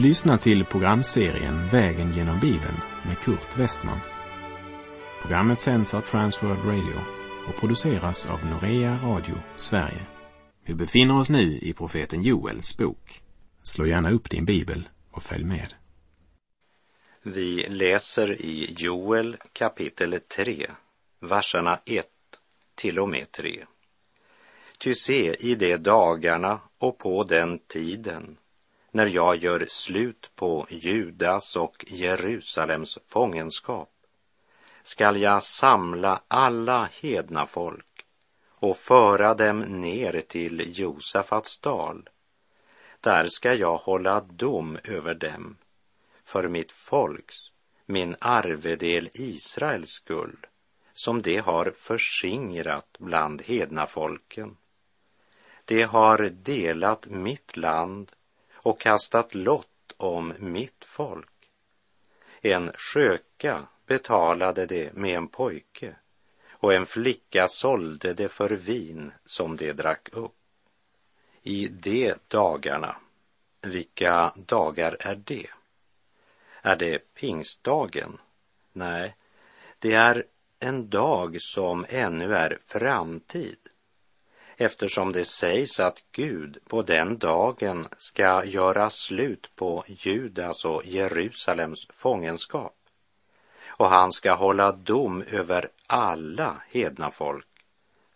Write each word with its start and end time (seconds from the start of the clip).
Du 0.00 0.06
lyssnar 0.06 0.36
till 0.36 0.64
programserien 0.64 1.68
Vägen 1.68 2.10
genom 2.10 2.40
Bibeln 2.40 2.80
med 3.06 3.18
Kurt 3.18 3.58
Westman. 3.58 4.00
Programmet 5.22 5.60
sänds 5.60 5.94
av 5.94 6.00
Transworld 6.00 6.64
Radio 6.64 7.00
och 7.48 7.60
produceras 7.60 8.26
av 8.26 8.46
Norea 8.46 8.98
Radio 9.02 9.34
Sverige. 9.56 10.06
Vi 10.64 10.74
befinner 10.74 11.18
oss 11.18 11.30
nu 11.30 11.58
i 11.58 11.72
profeten 11.72 12.22
Joels 12.22 12.76
bok. 12.76 13.22
Slå 13.62 13.86
gärna 13.86 14.10
upp 14.10 14.30
din 14.30 14.44
bibel 14.44 14.88
och 15.10 15.22
följ 15.22 15.44
med. 15.44 15.74
Vi 17.22 17.66
läser 17.68 18.42
i 18.42 18.74
Joel 18.78 19.36
kapitel 19.52 20.20
3, 20.36 20.70
verserna 21.20 21.78
1 21.84 22.06
till 22.74 22.98
och 22.98 23.08
med 23.08 23.32
3. 23.32 23.64
Ty 24.78 24.94
se, 24.94 25.34
i 25.34 25.54
de 25.54 25.76
dagarna 25.76 26.60
och 26.78 26.98
på 26.98 27.24
den 27.24 27.58
tiden 27.58 28.36
när 28.90 29.06
jag 29.06 29.36
gör 29.36 29.66
slut 29.68 30.30
på 30.34 30.66
Judas 30.70 31.56
och 31.56 31.84
Jerusalems 31.88 32.98
fångenskap 33.08 33.90
skall 34.82 35.20
jag 35.20 35.42
samla 35.42 36.22
alla 36.28 36.88
hedna 36.92 37.46
folk 37.46 38.06
och 38.54 38.76
föra 38.76 39.34
dem 39.34 39.60
ner 39.60 40.20
till 40.20 40.78
Josafats 40.78 41.58
dal. 41.58 42.08
Där 43.00 43.26
ska 43.28 43.54
jag 43.54 43.76
hålla 43.76 44.20
dom 44.20 44.78
över 44.84 45.14
dem 45.14 45.56
för 46.24 46.48
mitt 46.48 46.72
folks, 46.72 47.36
min 47.86 48.16
arvedel 48.20 49.10
Israels 49.14 49.90
skull, 49.90 50.46
som 50.92 51.22
de 51.22 51.38
har 51.38 51.74
förskingrat 51.76 52.96
bland 52.98 53.42
hedna 53.42 53.86
folken. 53.86 54.56
De 55.64 55.82
har 55.82 56.18
delat 56.30 57.06
mitt 57.06 57.56
land 57.56 58.12
och 58.62 58.80
kastat 58.80 59.34
lott 59.34 59.92
om 59.96 60.34
mitt 60.38 60.84
folk. 60.84 61.50
En 62.40 62.72
sköka 62.74 63.66
betalade 63.86 64.66
det 64.66 64.92
med 64.92 65.16
en 65.16 65.28
pojke 65.28 65.94
och 66.50 66.74
en 66.74 66.86
flicka 66.86 67.48
sålde 67.48 68.14
det 68.14 68.28
för 68.28 68.50
vin 68.50 69.12
som 69.24 69.56
de 69.56 69.72
drack 69.72 70.08
upp. 70.12 70.34
I 71.42 71.68
de 71.68 72.14
dagarna, 72.28 72.96
vilka 73.60 74.32
dagar 74.36 74.96
är 75.00 75.14
det? 75.14 75.46
Är 76.62 76.76
det 76.76 77.14
pingstdagen? 77.14 78.20
Nej, 78.72 79.16
det 79.78 79.94
är 79.94 80.24
en 80.58 80.90
dag 80.90 81.36
som 81.40 81.86
ännu 81.88 82.34
är 82.34 82.58
framtid 82.66 83.58
eftersom 84.60 85.12
det 85.12 85.24
sägs 85.24 85.80
att 85.80 86.04
Gud 86.12 86.58
på 86.68 86.82
den 86.82 87.18
dagen 87.18 87.86
ska 87.98 88.44
göra 88.44 88.90
slut 88.90 89.50
på 89.56 89.84
Judas 89.86 90.64
och 90.64 90.86
Jerusalems 90.86 91.86
fångenskap 91.90 92.76
och 93.66 93.86
han 93.86 94.12
ska 94.12 94.34
hålla 94.34 94.72
dom 94.72 95.22
över 95.22 95.68
alla 95.86 96.62
hedna 96.68 97.10
folk 97.10 97.46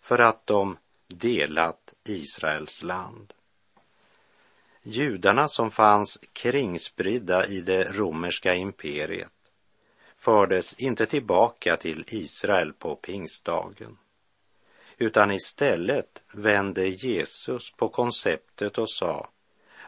för 0.00 0.18
att 0.18 0.46
de 0.46 0.76
delat 1.06 1.94
Israels 2.04 2.82
land. 2.82 3.32
Judarna 4.82 5.48
som 5.48 5.70
fanns 5.70 6.18
kringspridda 6.32 7.46
i 7.46 7.60
det 7.60 7.84
romerska 7.92 8.54
imperiet 8.54 9.32
fördes 10.16 10.74
inte 10.74 11.06
tillbaka 11.06 11.76
till 11.76 12.04
Israel 12.08 12.72
på 12.72 12.96
pingstdagen 12.96 13.98
utan 14.98 15.30
istället 15.30 16.22
vände 16.32 16.88
Jesus 16.88 17.72
på 17.72 17.88
konceptet 17.88 18.78
och 18.78 18.90
sa 18.90 19.28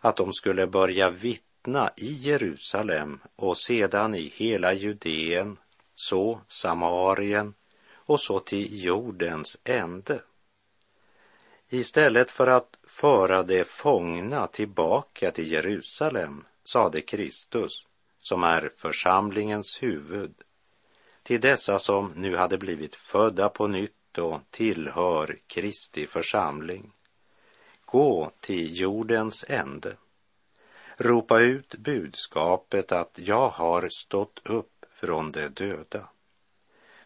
att 0.00 0.16
de 0.16 0.32
skulle 0.32 0.66
börja 0.66 1.10
vittna 1.10 1.90
i 1.96 2.12
Jerusalem 2.12 3.20
och 3.36 3.58
sedan 3.58 4.14
i 4.14 4.32
hela 4.36 4.72
Judeen, 4.72 5.56
så 5.94 6.40
Samarien 6.46 7.54
och 7.94 8.20
så 8.20 8.40
till 8.40 8.84
jordens 8.84 9.58
ände. 9.64 10.20
Istället 11.68 12.30
för 12.30 12.46
att 12.46 12.76
föra 12.86 13.42
de 13.42 13.64
fångna 13.64 14.46
tillbaka 14.46 15.30
till 15.30 15.52
Jerusalem 15.52 16.44
sade 16.64 17.00
Kristus, 17.00 17.86
som 18.20 18.42
är 18.42 18.70
församlingens 18.76 19.82
huvud, 19.82 20.34
till 21.22 21.40
dessa 21.40 21.78
som 21.78 22.12
nu 22.16 22.36
hade 22.36 22.58
blivit 22.58 22.96
födda 22.96 23.48
på 23.48 23.66
nytt 23.66 23.92
och 24.18 24.40
tillhör 24.50 25.38
Kristi 25.46 26.06
församling. 26.06 26.92
Gå 27.84 28.30
till 28.40 28.80
jordens 28.80 29.44
ände. 29.48 29.96
Ropa 30.96 31.40
ut 31.40 31.74
budskapet 31.74 32.92
att 32.92 33.18
jag 33.22 33.48
har 33.48 33.88
stått 33.90 34.40
upp 34.44 34.86
från 34.90 35.32
de 35.32 35.48
döda. 35.48 36.08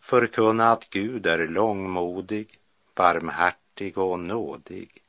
Förkunna 0.00 0.70
att 0.70 0.90
Gud 0.90 1.26
är 1.26 1.48
långmodig, 1.48 2.58
barmhärtig 2.94 3.98
och 3.98 4.20
nådig 4.20 5.02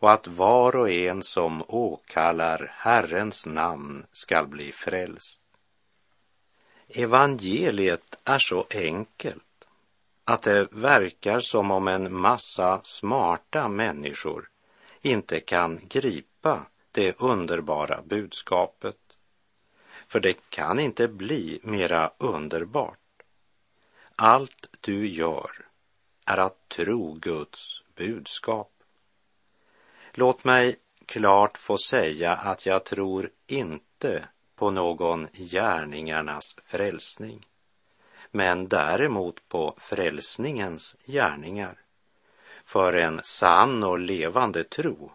och 0.00 0.10
att 0.10 0.26
var 0.26 0.76
och 0.76 0.90
en 0.90 1.22
som 1.22 1.62
åkallar 1.68 2.72
Herrens 2.76 3.46
namn 3.46 4.06
skall 4.12 4.46
bli 4.46 4.72
frälst. 4.72 5.40
Evangeliet 6.88 8.18
är 8.24 8.38
så 8.38 8.66
enkelt 8.70 9.44
att 10.30 10.42
det 10.42 10.68
verkar 10.72 11.40
som 11.40 11.70
om 11.70 11.88
en 11.88 12.14
massa 12.14 12.80
smarta 12.84 13.68
människor 13.68 14.48
inte 15.00 15.40
kan 15.40 15.80
gripa 15.88 16.66
det 16.92 17.20
underbara 17.20 18.02
budskapet. 18.02 18.96
För 20.06 20.20
det 20.20 20.50
kan 20.50 20.80
inte 20.80 21.08
bli 21.08 21.60
mera 21.62 22.10
underbart. 22.18 23.22
Allt 24.16 24.70
du 24.80 25.08
gör 25.08 25.50
är 26.26 26.38
att 26.38 26.68
tro 26.68 27.14
Guds 27.14 27.82
budskap. 27.94 28.72
Låt 30.12 30.44
mig 30.44 30.76
klart 31.06 31.58
få 31.58 31.78
säga 31.78 32.32
att 32.32 32.66
jag 32.66 32.84
tror 32.84 33.30
inte 33.46 34.28
på 34.54 34.70
någon 34.70 35.28
gärningarnas 35.32 36.56
frälsning 36.64 37.49
men 38.30 38.68
däremot 38.68 39.48
på 39.48 39.74
frälsningens 39.78 40.96
gärningar. 41.06 41.78
För 42.64 42.92
en 42.92 43.20
sann 43.24 43.82
och 43.82 43.98
levande 43.98 44.64
tro 44.64 45.12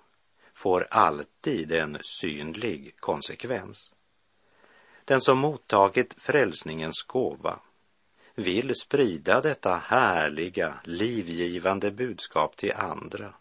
får 0.54 0.88
alltid 0.92 1.72
en 1.72 1.98
synlig 2.02 2.96
konsekvens. 3.00 3.94
Den 5.06 5.22
som 5.22 5.38
mottagit 5.38 6.16
frälsningens 6.18 7.04
gåva 7.04 7.60
vill 8.36 8.76
sprida 8.76 9.42
detta 9.42 9.76
härliga, 9.76 10.80
livgivande 10.84 11.92
budskap 11.92 12.58
till 12.58 12.74
andra. 12.74 13.34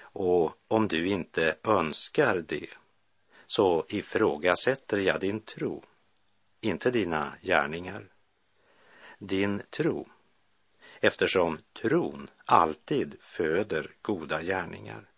Och 0.00 0.52
om 0.68 0.88
du 0.88 1.08
inte 1.08 1.56
önskar 1.64 2.44
det, 2.48 2.68
så 3.46 3.84
ifrågasätter 3.88 4.98
jag 4.98 5.20
din 5.20 5.40
tro, 5.40 5.84
inte 6.60 6.90
dina 6.90 7.32
gärningar 7.42 8.08
din 9.18 9.62
tro 9.70 10.08
eftersom 11.00 11.58
tron 11.72 12.30
alltid 12.44 13.16
föder 13.20 13.90
goda 14.02 14.42
gärningar. 14.42 15.08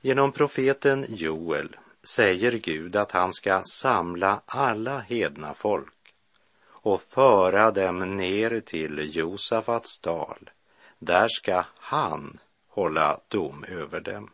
Genom 0.00 0.32
profeten 0.32 1.06
Joel 1.08 1.76
säger 2.02 2.52
Gud 2.52 2.96
att 2.96 3.12
han 3.12 3.32
ska 3.32 3.62
samla 3.62 4.42
alla 4.46 4.98
hedna 4.98 5.54
folk 5.54 6.14
och 6.62 7.00
föra 7.00 7.70
dem 7.70 8.16
ner 8.16 8.60
till 8.60 9.16
Josafats 9.16 9.98
dal. 9.98 10.50
Där 10.98 11.28
ska 11.28 11.64
han 11.76 12.38
hålla 12.68 13.20
dom 13.28 13.64
över 13.68 14.00
dem. 14.00 14.30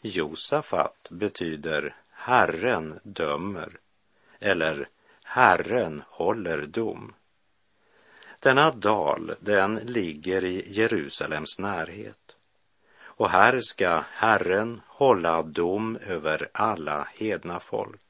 Josafat 0.00 1.08
betyder 1.10 1.96
Herren 2.10 3.00
dömer 3.02 3.78
eller 4.38 4.88
Herren 5.32 6.02
håller 6.08 6.66
dom. 6.66 7.14
Denna 8.38 8.70
dal, 8.70 9.34
den 9.40 9.74
ligger 9.74 10.44
i 10.44 10.72
Jerusalems 10.72 11.58
närhet. 11.58 12.36
Och 13.02 13.30
här 13.30 13.60
ska 13.60 14.04
Herren 14.10 14.80
hålla 14.86 15.42
dom 15.42 15.96
över 15.96 16.48
alla 16.54 17.08
hedna 17.14 17.60
folk, 17.60 18.00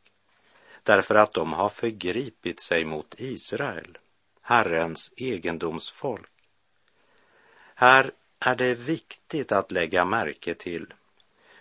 därför 0.83 1.15
att 1.15 1.33
de 1.33 1.53
har 1.53 1.69
förgripit 1.69 2.63
sig 2.63 2.85
mot 2.85 3.15
Israel, 3.19 3.99
Herrens 4.41 5.13
egendomsfolk. 5.17 6.33
Här 7.75 8.13
är 8.39 8.57
det 8.57 8.75
viktigt 8.75 9.53
att 9.53 9.73
lägga 9.73 10.05
märke 10.05 10.55
till 10.55 10.95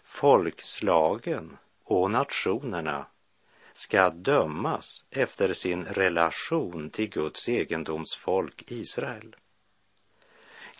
folkslagen 0.03 1.57
och 1.83 2.11
nationerna 2.11 3.05
ska 3.79 4.09
dömas 4.09 5.05
efter 5.09 5.53
sin 5.53 5.85
relation 5.85 6.89
till 6.89 7.09
Guds 7.09 7.49
egendomsfolk 7.49 8.63
Israel. 8.67 9.35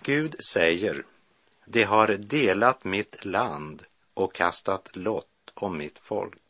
Gud 0.01 0.36
säger, 0.44 1.06
de 1.66 1.84
har 1.84 2.07
delat 2.07 2.84
mitt 2.84 3.25
land 3.25 3.84
och 4.13 4.34
kastat 4.34 4.96
lott 4.96 5.51
om 5.54 5.78
mitt 5.78 6.00
folk. 6.00 6.42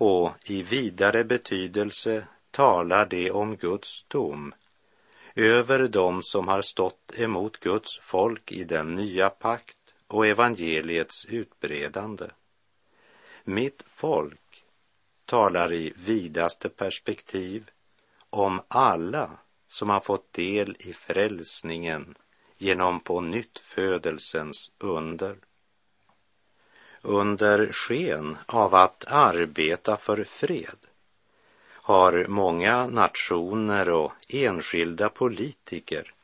och 0.00 0.32
i 0.44 0.62
vidare 0.62 1.24
betydelse 1.24 2.26
talar 2.50 3.06
det 3.06 3.30
om 3.30 3.56
Guds 3.56 4.04
dom 4.08 4.54
över 5.34 5.88
dem 5.88 6.22
som 6.22 6.48
har 6.48 6.62
stått 6.62 7.12
emot 7.18 7.60
Guds 7.60 7.98
folk 7.98 8.52
i 8.52 8.64
den 8.64 8.94
nya 8.94 9.30
pakt 9.30 9.94
och 10.06 10.26
evangeliets 10.26 11.24
utbredande. 11.24 12.26
Mitt 13.44 13.82
folk 13.86 14.47
talar 15.28 15.72
i 15.72 15.92
vidaste 15.96 16.68
perspektiv 16.68 17.70
om 18.30 18.60
alla 18.68 19.30
som 19.66 19.90
har 19.90 20.00
fått 20.00 20.32
del 20.32 20.76
i 20.78 20.92
frälsningen 20.92 22.14
genom 22.58 23.00
på 23.00 23.20
nytt 23.20 23.58
födelsens 23.58 24.70
under. 24.78 25.36
Under 27.02 27.72
sken 27.72 28.36
av 28.46 28.74
att 28.74 29.04
arbeta 29.08 29.96
för 29.96 30.24
fred 30.24 30.78
har 31.82 32.26
många 32.28 32.86
nationer 32.86 33.88
och 33.88 34.12
enskilda 34.28 35.08
politiker 35.08 36.14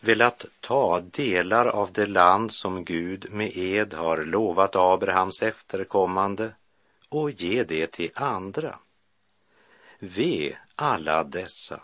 velat 0.00 0.44
ta 0.60 1.00
delar 1.00 1.66
av 1.66 1.92
det 1.92 2.06
land 2.06 2.52
som 2.52 2.84
Gud 2.84 3.26
med 3.30 3.56
ed 3.56 3.94
har 3.94 4.24
lovat 4.24 4.76
Abrahams 4.76 5.42
efterkommande 5.42 6.52
och 7.08 7.30
ge 7.30 7.64
det 7.64 7.86
till 7.86 8.10
andra. 8.14 8.78
Ve 9.98 10.56
alla 10.74 11.24
dessa 11.24 11.80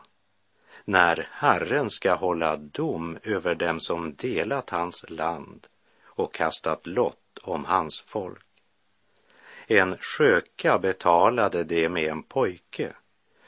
när 0.84 1.28
Herren 1.32 1.90
ska 1.90 2.14
hålla 2.14 2.56
dom 2.56 3.18
över 3.22 3.54
dem 3.54 3.80
som 3.80 4.14
delat 4.14 4.70
hans 4.70 5.10
land 5.10 5.66
och 6.04 6.34
kastat 6.34 6.86
lott 6.86 7.38
om 7.42 7.64
hans 7.64 8.00
folk. 8.00 8.46
En 9.66 9.96
sköka 10.00 10.78
betalade 10.78 11.64
det 11.64 11.88
med 11.88 12.04
en 12.04 12.22
pojke 12.22 12.92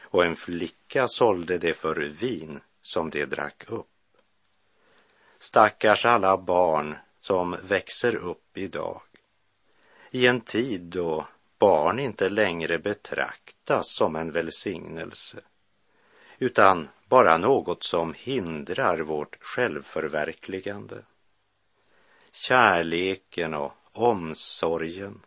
och 0.01 0.25
en 0.25 0.37
flicka 0.37 1.09
sålde 1.09 1.59
det 1.59 1.75
för 1.75 1.97
vin 1.97 2.61
som 2.83 3.11
de 3.11 3.25
drack 3.25 3.65
upp. 3.69 3.87
Stackars 5.39 6.05
alla 6.05 6.37
barn 6.37 6.97
som 7.19 7.57
växer 7.63 8.17
upp 8.17 8.57
idag 8.57 9.03
i 10.11 10.27
en 10.27 10.41
tid 10.41 10.83
då 10.83 11.27
barn 11.59 11.99
inte 11.99 12.29
längre 12.29 12.79
betraktas 12.79 13.95
som 13.95 14.17
en 14.17 14.33
välsignelse 14.33 15.41
utan 16.39 16.89
bara 17.09 17.39
något 17.39 17.85
som 17.85 18.15
hindrar 18.15 18.99
vårt 18.99 19.37
självförverkligande. 19.41 21.03
Kärleken 22.31 23.55
och 23.55 23.73
omsorgen 23.93 25.21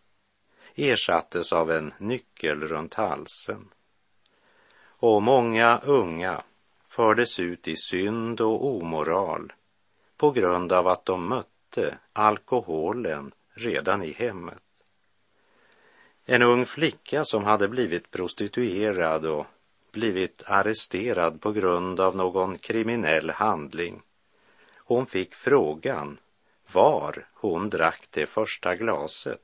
ersattes 0.76 1.54
av 1.54 1.72
en 1.72 1.94
nyckel 1.98 2.62
runt 2.62 2.94
halsen. 2.94 3.70
Och 4.82 5.22
många 5.24 5.80
unga 5.80 6.44
fördes 6.86 7.40
ut 7.40 7.68
i 7.68 7.76
synd 7.76 8.42
och 8.42 8.66
omoral 8.66 9.54
på 10.18 10.32
grund 10.32 10.74
av 10.74 10.88
att 10.88 11.06
de 11.06 11.28
mötte 11.30 11.98
alkoholen 12.14 13.32
redan 13.54 14.04
i 14.04 14.12
hemmet. 14.12 14.64
En 16.32 16.42
ung 16.42 16.66
flicka 16.66 17.26
som 17.26 17.44
hade 17.44 17.68
blivit 17.68 18.12
prostituerad 18.12 19.26
och 19.26 19.46
blivit 19.92 20.44
arresterad 20.46 21.42
på 21.42 21.52
grund 21.52 22.00
av 22.00 22.16
någon 22.16 22.58
kriminell 22.58 23.30
handling. 23.30 24.02
Hon 24.76 25.06
fick 25.06 25.36
frågan 25.36 26.18
var 26.74 27.28
hon 27.34 27.70
drack 27.70 28.08
det 28.10 28.26
första 28.26 28.76
glaset. 28.76 29.42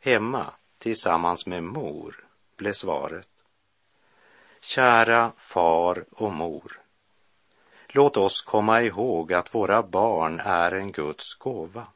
Hemma 0.00 0.46
tillsammans 0.78 1.46
med 1.46 1.62
mor, 1.62 2.24
blev 2.56 2.72
svaret. 2.72 3.28
Kära 4.60 5.32
far 5.36 6.04
och 6.10 6.32
mor. 6.32 6.80
Låt 7.88 8.16
oss 8.16 8.42
komma 8.42 8.82
ihåg 8.82 9.32
att 9.32 9.54
våra 9.54 9.82
barn 9.82 10.40
är 10.44 10.72
en 10.72 10.92
Guds 10.92 11.34
gåva 11.34 11.86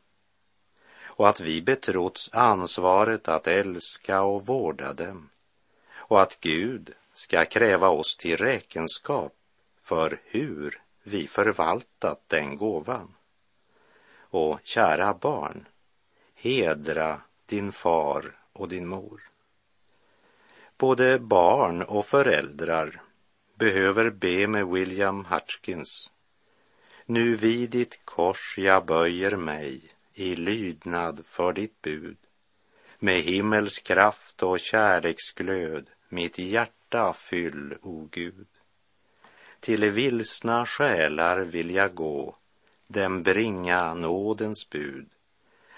och 1.20 1.28
att 1.28 1.40
vi 1.40 1.62
betrotts 1.62 2.30
ansvaret 2.32 3.28
att 3.28 3.46
älska 3.46 4.22
och 4.22 4.46
vårda 4.46 4.92
dem 4.92 5.28
och 5.94 6.20
att 6.20 6.40
Gud 6.40 6.90
ska 7.14 7.44
kräva 7.44 7.88
oss 7.88 8.16
till 8.16 8.36
räkenskap 8.36 9.32
för 9.82 10.20
hur 10.24 10.82
vi 11.02 11.26
förvaltat 11.26 12.22
den 12.26 12.56
gåvan. 12.56 13.14
Och 14.18 14.60
kära 14.64 15.14
barn, 15.14 15.68
hedra 16.34 17.20
din 17.46 17.72
far 17.72 18.38
och 18.52 18.68
din 18.68 18.86
mor. 18.86 19.22
Både 20.78 21.18
barn 21.18 21.82
och 21.82 22.06
föräldrar 22.06 23.02
behöver 23.54 24.10
be 24.10 24.46
med 24.46 24.66
William 24.66 25.24
Hutchins. 25.24 26.10
Nu 27.06 27.36
vid 27.36 27.70
ditt 27.70 28.00
kors 28.04 28.58
jag 28.58 28.86
böjer 28.86 29.36
mig 29.36 29.90
i 30.14 30.36
lydnad 30.36 31.24
för 31.26 31.52
ditt 31.52 31.82
bud. 31.82 32.16
Med 32.98 33.22
himmels 33.22 33.78
kraft 33.78 34.42
och 34.42 34.60
kärleksglöd 34.60 35.90
mitt 36.08 36.38
hjärta 36.38 37.12
fyll, 37.12 37.74
o 37.82 38.08
Gud. 38.10 38.46
Till 39.60 39.90
vilsna 39.90 40.66
själar 40.66 41.40
vill 41.40 41.70
jag 41.70 41.94
gå, 41.94 42.36
dem 42.86 43.22
bringa 43.22 43.94
nådens 43.94 44.70
bud, 44.70 45.08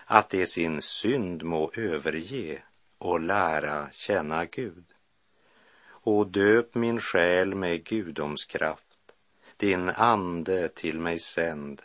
att 0.04 0.30
de 0.30 0.46
sin 0.46 0.82
synd 0.82 1.42
må 1.42 1.70
överge 1.76 2.62
och 2.98 3.20
lära 3.20 3.88
känna 3.92 4.44
Gud. 4.44 4.84
Och 5.84 6.26
döp 6.26 6.74
min 6.74 7.00
själ 7.00 7.54
med 7.54 7.84
gudomskraft, 7.84 9.12
din 9.56 9.88
ande 9.88 10.68
till 10.68 11.00
mig 11.00 11.18
sänd, 11.18 11.82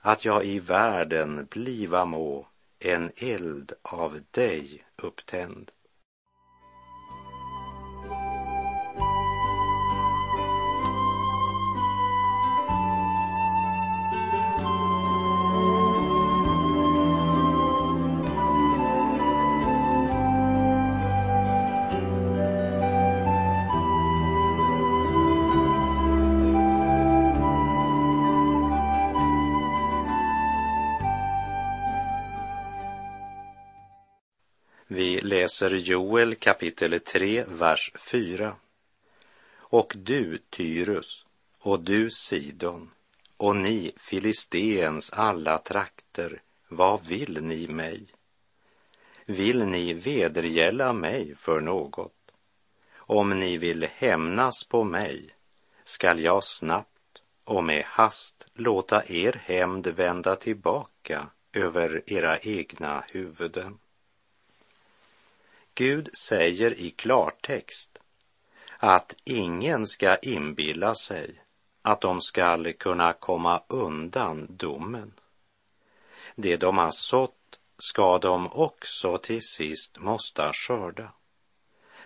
att 0.00 0.24
jag 0.24 0.44
i 0.44 0.58
världen 0.58 1.46
bliva 1.50 2.04
må 2.04 2.46
en 2.78 3.10
eld 3.16 3.72
av 3.82 4.20
dig 4.30 4.84
upptänd. 4.96 5.70
Läser 35.60 35.76
Joel 35.76 36.34
kapitel 36.34 37.00
3, 37.00 37.44
vers 37.48 37.92
4. 37.94 38.56
Och 39.58 39.92
du, 39.96 40.38
Tyrus, 40.50 41.26
och 41.58 41.80
du, 41.80 42.10
Sidon, 42.10 42.90
och 43.36 43.56
ni, 43.56 43.92
Filisteens 43.96 45.10
alla 45.10 45.58
trakter, 45.58 46.42
vad 46.68 47.06
vill 47.06 47.42
ni 47.42 47.68
mig? 47.68 48.06
Vill 49.26 49.66
ni 49.66 49.92
vedergälla 49.92 50.92
mig 50.92 51.34
för 51.36 51.60
något? 51.60 52.32
Om 52.96 53.30
ni 53.30 53.56
vill 53.56 53.86
hämnas 53.94 54.64
på 54.64 54.84
mig 54.84 55.30
skall 55.84 56.20
jag 56.20 56.44
snabbt 56.44 57.22
och 57.44 57.64
med 57.64 57.84
hast 57.86 58.46
låta 58.54 59.04
er 59.06 59.40
hämnd 59.44 59.86
vända 59.86 60.36
tillbaka 60.36 61.26
över 61.52 62.02
era 62.06 62.38
egna 62.38 63.04
huvuden. 63.08 63.79
Gud 65.74 66.08
säger 66.16 66.74
i 66.80 66.90
klartext 66.90 67.98
att 68.78 69.14
ingen 69.24 69.86
ska 69.86 70.16
inbilla 70.16 70.94
sig 70.94 71.40
att 71.82 72.00
de 72.00 72.20
skall 72.20 72.72
kunna 72.72 73.12
komma 73.12 73.62
undan 73.68 74.46
domen. 74.50 75.12
Det 76.34 76.56
de 76.56 76.78
har 76.78 76.90
sått 76.90 77.58
ska 77.78 78.18
de 78.18 78.52
också 78.52 79.18
till 79.18 79.42
sist 79.42 79.98
måste 79.98 80.52
skörda. 80.52 81.12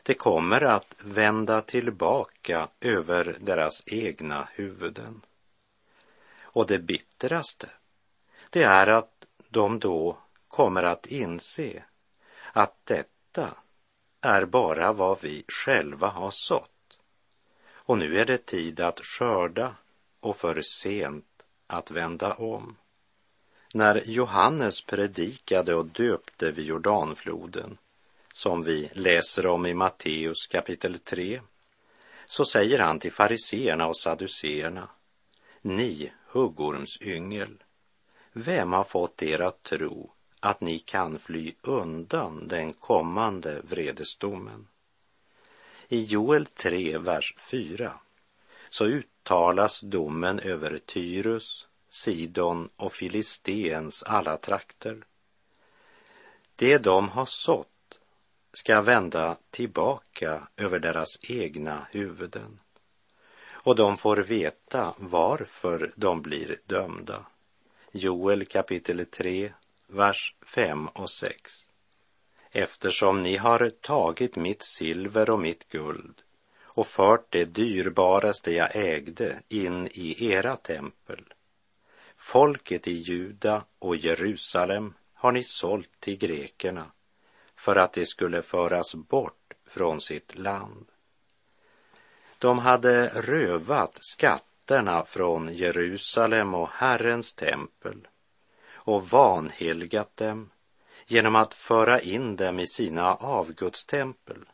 Det 0.03 0.15
kommer 0.15 0.61
att 0.65 0.95
vända 0.99 1.61
tillbaka 1.61 2.69
över 2.81 3.37
deras 3.41 3.83
egna 3.87 4.49
huvuden. 4.53 5.21
Och 6.41 6.67
det 6.67 6.79
bittraste, 6.79 7.71
det 8.51 8.63
är 8.63 8.87
att 8.87 9.25
de 9.49 9.79
då 9.79 10.19
kommer 10.49 10.83
att 10.83 11.07
inse 11.07 11.85
att 12.53 12.87
detta 12.87 13.14
är 14.21 14.45
bara 14.45 14.93
vad 14.93 15.23
vi 15.23 15.45
själva 15.49 16.09
har 16.09 16.31
sått. 16.31 16.99
Och 17.67 17.99
nu 17.99 18.19
är 18.19 18.25
det 18.25 18.47
tid 18.47 18.81
att 18.81 19.01
skörda 19.01 19.77
och 20.21 20.37
för 20.37 20.63
sent 20.63 21.43
att 21.67 21.91
vända 21.91 22.35
om. 22.35 22.77
När 23.75 24.03
Johannes 24.07 24.85
predikade 24.85 25.75
och 25.75 25.87
döpte 25.87 26.51
vid 26.51 26.67
Jordanfloden 26.67 27.79
som 28.35 28.63
vi 28.63 28.91
läser 28.93 29.47
om 29.47 29.67
i 29.67 29.75
Matteus 29.75 30.47
kapitel 30.47 30.99
3, 30.99 31.41
så 32.27 32.45
säger 32.45 32.79
han 32.79 32.99
till 32.99 33.13
fariseerna 33.13 33.87
och 33.87 33.99
saduceerna, 33.99 34.89
ni 35.61 36.13
huggormsyngel, 36.27 37.63
vem 38.33 38.73
har 38.73 38.85
fått 38.85 39.23
er 39.23 39.41
att 39.41 39.63
tro 39.63 40.14
att 40.45 40.61
ni 40.61 40.79
kan 40.79 41.19
fly 41.19 41.53
undan 41.63 42.49
den 42.49 42.73
kommande 42.73 43.61
vredesdomen? 43.63 44.67
I 45.89 46.05
Joel 46.05 46.47
3, 46.47 46.99
vers 46.99 47.35
4, 47.39 47.93
så 48.71 48.87
uttalas 48.87 49.81
domen 49.81 50.39
över 50.39 50.79
Tyrus, 50.79 51.69
Sidon 51.89 52.69
och 52.77 52.93
Filisteens 52.93 54.03
alla 54.03 54.37
trakter. 54.37 55.05
Det 56.57 56.79
de 56.79 57.09
har 57.09 57.27
sått 57.27 58.01
ska 58.53 58.81
vända 58.81 59.37
tillbaka 59.51 60.49
över 60.57 60.79
deras 60.79 61.09
egna 61.23 61.87
huvuden 61.91 62.61
och 63.53 63.77
de 63.77 63.97
får 63.97 64.17
veta 64.17 64.95
varför 64.99 65.93
de 65.97 66.23
blir 66.23 66.57
dömda. 66.67 67.27
Joel 67.93 68.47
kapitel 68.47 69.07
3, 69.07 69.53
vers 69.87 70.35
5 70.47 70.89
och 70.89 71.11
6. 71.11 71.53
Eftersom 72.51 73.23
ni 73.23 73.37
har 73.37 73.71
tagit 73.71 74.37
mitt 74.37 74.63
silver 74.63 75.31
och 75.31 75.41
mitt 75.41 75.69
guld 75.69 76.23
och 76.63 76.87
fört 76.87 77.27
det 77.31 77.45
dyrbaraste 77.45 78.53
jag 78.53 78.77
ägde 78.77 79.43
in 79.49 79.87
i 79.87 80.27
era 80.27 80.57
tempel. 80.57 81.25
Folket 82.17 82.89
i 82.89 82.93
Juda 82.93 83.65
och 83.79 83.97
Jerusalem 83.97 84.95
har 85.15 85.33
ni 85.33 85.45
sålt 85.45 86.01
till 86.01 86.19
grekerna 86.19 86.87
för 87.57 87.77
att 87.77 87.93
de 87.93 88.07
skulle 88.07 88.43
föras 88.43 88.95
bort 88.95 89.55
från 89.67 90.01
sitt 90.01 90.39
land. 90.39 90.87
De 92.39 92.59
hade 92.59 93.09
rövat 93.09 93.99
skatterna 94.01 95.05
från 95.05 95.55
Jerusalem 95.55 96.55
och 96.55 96.69
Herrens 96.69 97.35
tempel 97.35 98.09
och 98.85 99.09
vanhelgat 99.09 100.17
dem 100.17 100.51
genom 101.07 101.37
att 101.37 101.55
föra 101.55 102.01
in 102.01 102.37
dem 102.37 102.61
i 102.61 102.67
sina 102.67 103.15
avgudstempel. 103.15 104.45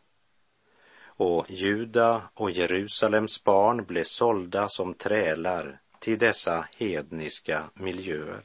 Och 1.04 1.50
Juda 1.50 2.22
och 2.34 2.50
Jerusalems 2.50 3.44
barn 3.44 3.84
blev 3.84 4.04
sålda 4.04 4.68
som 4.68 4.94
trälar 4.94 5.80
till 5.98 6.18
dessa 6.18 6.68
hedniska 6.76 7.70
miljöer. 7.74 8.42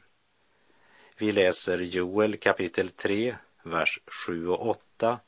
Vi 1.18 1.32
läser 1.32 1.77
Joel 1.77 2.38
kapitel 2.38 2.89
3, 2.89 3.36
vers 3.63 4.00
7 4.25 4.48
och 4.48 4.70
8 4.70 5.20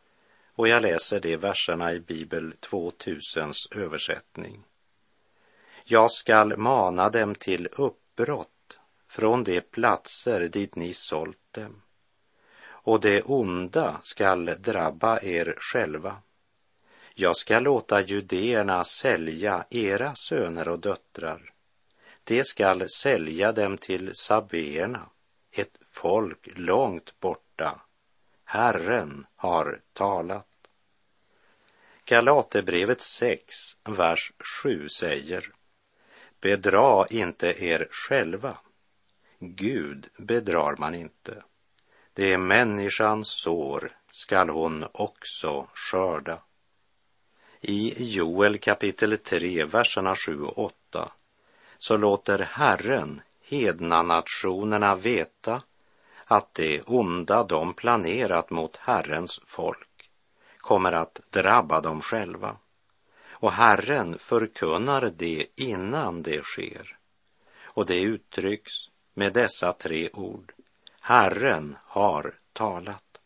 och 0.56 0.68
jag 0.68 0.82
läser 0.82 1.20
de 1.20 1.38
verserna 1.38 1.94
i 1.94 2.00
Bibel 2.00 2.54
2000s 2.54 3.78
översättning. 3.78 4.64
Jag 5.84 6.12
skall 6.12 6.58
mana 6.58 7.10
dem 7.10 7.36
till 7.36 7.68
uppbrott 7.72 8.57
från 9.08 9.44
de 9.44 9.62
platser 9.62 10.40
dit 10.48 10.76
ni 10.76 10.94
sålt 10.94 11.38
dem 11.52 11.82
och 12.88 13.02
det 13.02 13.22
onda 13.22 14.00
skall 14.04 14.46
drabba 14.46 15.20
er 15.22 15.56
själva. 15.58 16.22
Jag 17.14 17.36
ska 17.36 17.60
låta 17.60 18.02
judéerna 18.02 18.84
sälja 18.84 19.66
era 19.70 20.16
söner 20.16 20.68
och 20.68 20.80
döttrar. 20.80 21.54
De 22.24 22.44
skall 22.44 22.90
sälja 22.90 23.52
dem 23.52 23.78
till 23.78 24.12
sabéerna, 24.16 25.10
ett 25.52 25.78
folk 25.82 26.48
långt 26.56 27.20
borta. 27.20 27.82
Herren 28.44 29.26
har 29.36 29.82
talat. 29.94 30.48
Galaterbrevet 32.06 33.02
6, 33.02 33.56
vers 33.84 34.32
7 34.64 34.90
säger 34.90 35.52
Bedra 36.42 37.06
inte 37.10 37.64
er 37.66 37.88
själva. 37.92 38.58
Gud 39.40 40.08
bedrar 40.18 40.76
man 40.78 40.96
inte. 40.96 41.44
Det 42.14 42.34
är 42.34 42.38
människans 42.38 43.28
sår 43.28 43.92
skall 44.12 44.50
hon 44.50 44.86
också 44.92 45.68
skörda. 45.74 46.42
I 47.62 47.94
Joel 48.14 48.58
kapitel 48.58 49.18
3, 49.18 49.66
verserna 49.66 50.16
7 50.16 50.42
och 50.42 50.58
8 50.58 51.12
så 51.78 51.98
låter 51.98 52.40
Herren 52.40 53.22
hedna 53.42 54.02
nationerna 54.02 54.96
veta 54.96 55.62
att 56.26 56.54
det 56.54 56.82
onda 56.82 57.44
de 57.44 57.74
planerat 57.74 58.50
mot 58.50 58.78
Herrens 58.78 59.42
folk 59.46 60.10
kommer 60.58 60.92
att 60.92 61.22
drabba 61.30 61.82
dem 61.82 62.02
själva. 62.02 62.58
Och 63.30 63.52
Herren 63.52 64.18
förkunnar 64.18 65.12
det 65.16 65.46
innan 65.56 66.24
det 66.24 66.44
sker. 66.44 66.98
Och 67.64 67.86
det 67.86 68.00
uttrycks 68.00 68.87
med 69.18 69.34
dessa 69.34 69.74
tre 69.74 70.10
ord. 70.14 70.54
Herren 71.00 71.78
har 71.84 72.36
talat. 72.54 73.18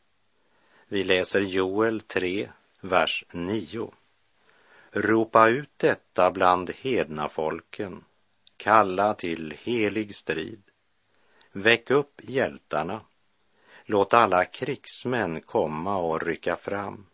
Vi 0.88 1.04
läser 1.04 1.40
Joel 1.40 2.02
3, 2.02 2.50
vers 2.82 3.26
9. 3.32 3.94
Ropa 4.92 5.48
ut 5.50 5.70
detta 5.78 6.32
bland 6.32 6.70
hedna 6.70 7.30
folken, 7.30 8.04
kalla 8.58 9.14
till 9.14 9.54
helig 9.64 10.16
strid. 10.16 10.62
Väck 11.52 11.92
upp 11.92 12.22
hjältarna, 12.24 13.02
låt 13.86 14.14
alla 14.14 14.46
krigsmän 14.46 15.42
komma 15.42 15.98
och 15.98 16.26
rycka 16.26 16.56
fram. 16.56 17.06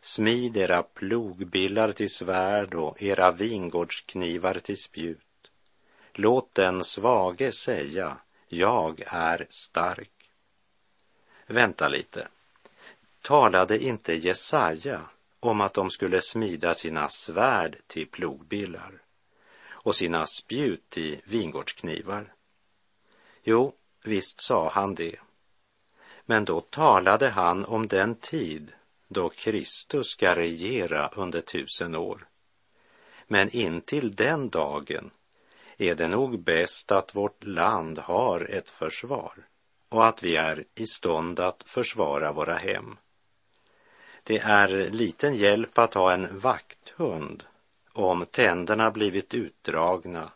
Smid 0.00 0.56
era 0.56 0.82
plogbillar 0.82 1.92
till 1.92 2.10
svärd 2.10 2.74
och 2.74 3.02
era 3.02 3.30
vingårdsknivar 3.30 4.58
till 4.58 4.82
spjut. 4.82 5.23
Låt 6.16 6.54
den 6.54 6.84
svage 6.84 7.52
säga, 7.52 8.16
jag 8.48 9.02
är 9.06 9.46
stark. 9.48 10.30
Vänta 11.46 11.88
lite. 11.88 12.28
Talade 13.20 13.78
inte 13.78 14.14
Jesaja 14.14 15.00
om 15.40 15.60
att 15.60 15.74
de 15.74 15.90
skulle 15.90 16.20
smida 16.20 16.74
sina 16.74 17.08
svärd 17.08 17.76
till 17.86 18.06
plogbillar 18.06 18.92
och 19.68 19.96
sina 19.96 20.26
spjut 20.26 20.90
till 20.90 21.20
vingårdsknivar? 21.24 22.32
Jo, 23.42 23.72
visst 24.02 24.42
sa 24.42 24.70
han 24.70 24.94
det. 24.94 25.16
Men 26.26 26.44
då 26.44 26.60
talade 26.60 27.28
han 27.28 27.64
om 27.64 27.86
den 27.86 28.14
tid 28.14 28.72
då 29.08 29.28
Kristus 29.28 30.06
ska 30.06 30.34
regera 30.34 31.08
under 31.08 31.40
tusen 31.40 31.94
år. 31.94 32.26
Men 33.26 33.50
intill 33.50 34.14
den 34.14 34.48
dagen 34.48 35.10
är 35.78 35.94
det 35.94 36.08
nog 36.08 36.42
bäst 36.42 36.92
att 36.92 37.14
vårt 37.14 37.44
land 37.44 37.98
har 37.98 38.50
ett 38.50 38.70
försvar 38.70 39.32
och 39.88 40.06
att 40.06 40.22
vi 40.22 40.36
är 40.36 40.64
i 40.74 40.86
stånd 40.86 41.40
att 41.40 41.62
försvara 41.66 42.32
våra 42.32 42.54
hem. 42.54 42.96
Det 44.22 44.38
är 44.38 44.68
liten 44.90 45.36
hjälp 45.36 45.78
att 45.78 45.94
ha 45.94 46.12
en 46.12 46.38
vakthund 46.38 47.44
om 47.92 48.26
tänderna 48.26 48.90
blivit 48.90 49.34
utdragna 49.34 50.30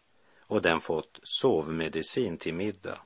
och 0.46 0.62
den 0.62 0.80
fått 0.80 1.20
sovmedicin 1.22 2.38
till 2.38 2.54
middag. 2.54 2.98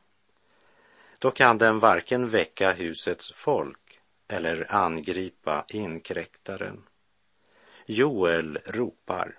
Då 1.18 1.30
kan 1.30 1.58
den 1.58 1.78
varken 1.78 2.28
väcka 2.28 2.72
husets 2.72 3.32
folk 3.34 4.00
eller 4.28 4.74
angripa 4.74 5.64
inkräktaren. 5.68 6.82
Joel 7.86 8.58
ropar 8.64 9.38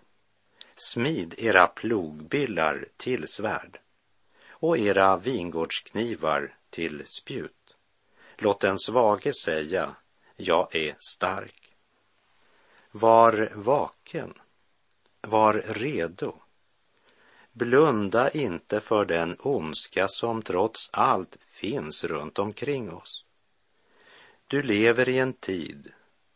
Smid 0.85 1.35
era 1.37 1.67
plogbillar 1.67 2.87
till 2.97 3.27
svärd 3.27 3.79
och 4.49 4.77
era 4.77 5.17
vingårdsknivar 5.17 6.55
till 6.69 7.05
spjut. 7.05 7.75
Låt 8.37 8.59
den 8.59 8.79
svage 8.79 9.35
säga, 9.35 9.95
jag 10.35 10.75
är 10.75 10.95
stark. 10.99 11.75
Var 12.91 13.51
vaken, 13.55 14.33
var 15.21 15.53
redo. 15.53 16.35
Blunda 17.51 18.29
inte 18.31 18.79
för 18.79 19.05
den 19.05 19.35
ondska 19.39 20.07
som 20.07 20.41
trots 20.41 20.89
allt 20.93 21.37
finns 21.41 22.03
runt 22.03 22.39
omkring 22.39 22.93
oss. 22.93 23.25
Du 24.47 24.63
lever 24.63 25.09
i 25.09 25.19
en 25.19 25.33
tid 25.33 25.93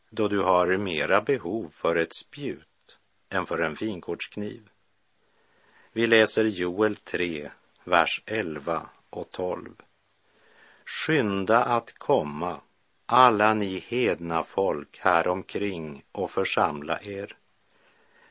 då 0.09 0.27
du 0.27 0.41
har 0.41 0.77
mera 0.77 1.21
behov 1.21 1.69
för 1.73 1.95
ett 1.95 2.15
spjut 2.15 2.66
än 3.29 3.45
för 3.45 3.59
en 3.59 3.75
finkortskniv. 3.75 4.69
Vi 5.91 6.07
läser 6.07 6.43
Joel 6.43 6.95
3, 6.95 7.51
vers 7.83 8.23
11 8.25 8.89
och 9.09 9.31
12. 9.31 9.75
Skynda 10.85 11.63
att 11.63 11.93
komma, 11.97 12.61
alla 13.05 13.53
ni 13.53 13.79
hedna 13.87 14.43
folk 14.43 14.99
här 14.99 15.27
omkring 15.27 16.03
och 16.11 16.31
församla 16.31 17.01
er. 17.01 17.37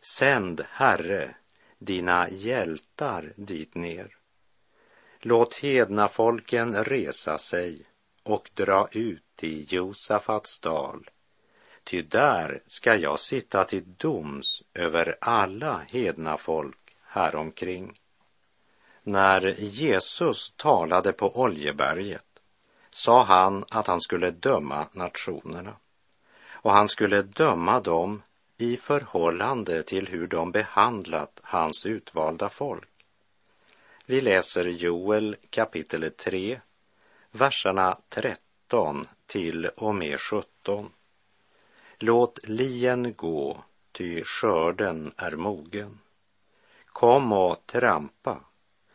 Sänd, 0.00 0.64
Herre, 0.70 1.34
dina 1.78 2.28
hjältar 2.30 3.32
dit 3.36 3.74
ner. 3.74 4.16
Låt 5.20 5.54
hedna 5.54 6.08
folken 6.08 6.84
resa 6.84 7.38
sig 7.38 7.82
och 8.22 8.50
dra 8.54 8.88
ut 8.92 9.42
i 9.42 9.66
Josafats 9.68 10.60
dal 10.60 11.10
ty 11.86 12.02
där 12.02 12.62
ska 12.66 12.94
jag 12.94 13.20
sitta 13.20 13.64
till 13.64 13.84
doms 13.96 14.62
över 14.74 15.16
alla 15.20 15.82
hedna 15.88 16.36
folk 16.36 16.96
häromkring. 17.02 17.98
När 19.02 19.54
Jesus 19.58 20.52
talade 20.56 21.12
på 21.12 21.40
Oljeberget 21.40 22.24
sa 22.90 23.22
han 23.22 23.64
att 23.70 23.86
han 23.86 24.00
skulle 24.00 24.30
döma 24.30 24.88
nationerna 24.92 25.76
och 26.52 26.72
han 26.72 26.88
skulle 26.88 27.22
döma 27.22 27.80
dem 27.80 28.22
i 28.58 28.76
förhållande 28.76 29.82
till 29.82 30.08
hur 30.08 30.26
de 30.26 30.52
behandlat 30.52 31.40
hans 31.42 31.86
utvalda 31.86 32.48
folk. 32.48 32.88
Vi 34.06 34.20
läser 34.20 34.64
Joel 34.64 35.36
kapitel 35.50 36.10
3, 36.10 36.60
verserna 37.30 37.98
13 38.08 39.08
till 39.26 39.66
och 39.66 39.94
med 39.94 40.20
17. 40.20 40.90
Låt 41.98 42.48
lien 42.48 43.14
gå, 43.16 43.64
ty 43.92 44.22
skörden 44.24 45.12
är 45.16 45.36
mogen. 45.36 45.98
Kom 46.86 47.32
och 47.32 47.66
trampa, 47.66 48.40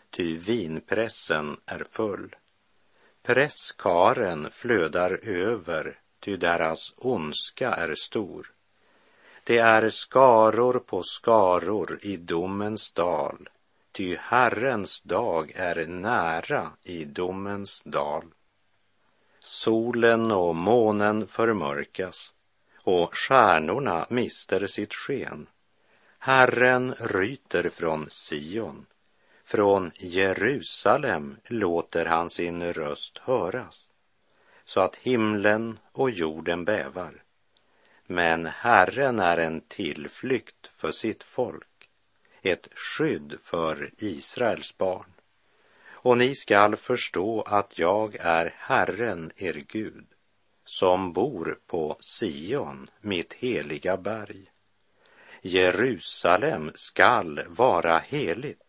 ty 0.09 0.37
vinpressen 0.37 1.57
är 1.65 1.85
full. 1.91 2.35
Presskaren 3.23 4.49
flödar 4.51 5.19
över, 5.23 5.99
ty 6.19 6.37
deras 6.37 6.93
ondska 6.97 7.73
är 7.73 7.95
stor. 7.95 8.51
Det 9.43 9.57
är 9.57 9.89
skaror 9.89 10.79
på 10.79 11.03
skaror 11.03 11.99
i 12.01 12.17
domens 12.17 12.91
dal, 12.91 13.49
ty 13.91 14.15
Herrens 14.15 15.01
dag 15.01 15.51
är 15.55 15.87
nära 15.87 16.71
i 16.83 17.05
domens 17.05 17.81
dal. 17.85 18.25
Solen 19.39 20.31
och 20.31 20.55
månen 20.55 21.27
förmörkas 21.27 22.33
och 22.85 23.15
stjärnorna 23.15 24.05
mister 24.09 24.67
sitt 24.67 24.93
sken. 24.93 25.47
Herren 26.19 26.95
ryter 26.99 27.69
från 27.69 28.09
Sion, 28.09 28.85
från 29.43 29.91
Jerusalem 29.95 31.37
låter 31.47 32.05
han 32.05 32.29
sin 32.29 32.73
röst 32.73 33.17
höras, 33.17 33.87
så 34.65 34.81
att 34.81 34.95
himlen 34.95 35.79
och 35.91 36.09
jorden 36.09 36.65
bävar. 36.65 37.23
Men 38.07 38.45
Herren 38.45 39.19
är 39.19 39.37
en 39.37 39.61
tillflykt 39.61 40.67
för 40.67 40.91
sitt 40.91 41.23
folk, 41.23 41.89
ett 42.41 42.67
skydd 42.75 43.35
för 43.41 43.91
Israels 43.97 44.77
barn. 44.77 45.13
Och 46.03 46.17
ni 46.17 46.35
skall 46.35 46.75
förstå 46.75 47.41
att 47.41 47.79
jag 47.79 48.15
är 48.15 48.55
Herren, 48.57 49.31
er 49.35 49.65
Gud, 49.67 50.05
som 50.71 51.13
bor 51.13 51.59
på 51.67 51.97
Sion, 51.99 52.89
mitt 53.01 53.33
heliga 53.33 53.97
berg. 53.97 54.51
Jerusalem 55.41 56.71
skall 56.75 57.43
vara 57.47 57.97
heligt 57.97 58.61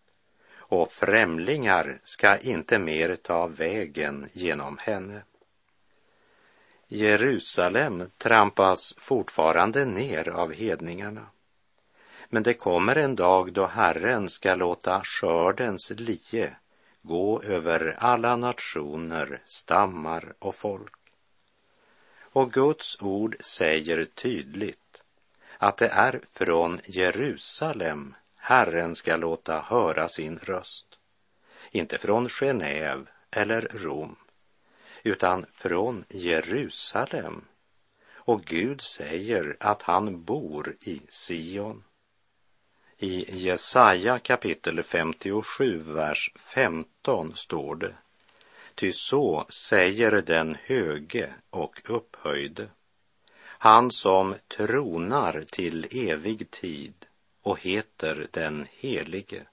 och 0.57 0.93
främlingar 0.93 2.01
ska 2.05 2.39
inte 2.39 2.79
mer 2.79 3.17
ta 3.17 3.47
vägen 3.47 4.29
genom 4.33 4.79
henne. 4.79 5.23
Jerusalem 6.89 8.11
trampas 8.19 8.95
fortfarande 8.99 9.85
ner 9.85 10.29
av 10.29 10.53
hedningarna. 10.53 11.27
Men 12.29 12.43
det 12.43 12.55
kommer 12.55 12.97
en 12.97 13.17
dag 13.17 13.53
då 13.53 13.67
Herren 13.67 14.29
ska 14.29 14.55
låta 14.55 15.03
skördens 15.05 15.91
lie 15.91 16.57
gå 17.03 17.43
över 17.43 17.97
alla 17.99 18.37
nationer, 18.37 19.43
stammar 19.47 20.35
och 20.39 20.55
folk. 20.55 21.02
Och 22.33 22.53
Guds 22.53 23.03
ord 23.03 23.37
säger 23.41 24.05
tydligt 24.05 25.03
att 25.59 25.77
det 25.77 25.89
är 25.89 26.21
från 26.25 26.81
Jerusalem 26.85 28.15
Herren 28.37 28.97
ska 28.97 29.17
låta 29.17 29.61
höra 29.61 30.09
sin 30.09 30.39
röst. 30.39 30.87
Inte 31.71 31.99
från 31.99 32.29
Genève 32.29 33.07
eller 33.31 33.69
Rom, 33.75 34.17
utan 35.03 35.47
från 35.53 36.05
Jerusalem. 36.09 37.45
Och 38.15 38.45
Gud 38.45 38.81
säger 38.81 39.57
att 39.61 39.83
han 39.83 40.25
bor 40.25 40.77
i 40.81 41.01
Sion. 41.09 41.85
I 42.99 43.43
Jesaja 43.47 44.19
kapitel 44.19 44.83
57, 44.83 45.79
vers 45.79 46.33
15 46.37 47.37
står 47.37 47.77
det 47.77 47.95
Ty 48.75 48.93
så 48.93 49.47
säger 49.49 50.23
den 50.23 50.57
höge 50.65 51.35
och 51.51 51.83
upphöjde, 51.85 52.69
han 53.43 53.91
som 53.91 54.35
tronar 54.49 55.45
till 55.51 56.09
evig 56.11 56.51
tid 56.51 56.95
och 57.43 57.61
heter 57.61 58.27
den 58.31 58.67
helige. 58.71 59.47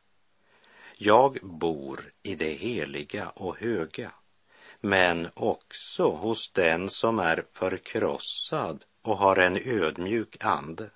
Jag 0.97 1.37
bor 1.41 2.11
i 2.23 2.35
det 2.35 2.51
heliga 2.51 3.29
och 3.29 3.57
höga, 3.57 4.11
men 4.81 5.29
också 5.33 6.03
hos 6.03 6.51
den 6.51 6.89
som 6.89 7.19
är 7.19 7.45
förkrossad 7.51 8.85
och 9.01 9.17
har 9.17 9.35
en 9.35 9.57
ödmjuk 9.57 10.43
ande, 10.43 10.89